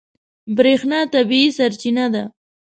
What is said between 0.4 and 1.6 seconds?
برېښنا طبیعي